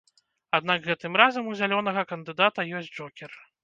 [0.57, 3.43] Аднак гэтым разам у зялёнага кандыдата ёсць джокер.